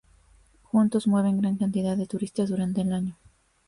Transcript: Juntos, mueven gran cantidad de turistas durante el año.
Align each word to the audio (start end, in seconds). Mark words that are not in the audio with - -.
Juntos, 0.63 1.05
mueven 1.05 1.37
gran 1.37 1.57
cantidad 1.57 1.95
de 1.95 2.07
turistas 2.07 2.49
durante 2.49 2.81
el 2.81 2.91
año. 2.91 3.19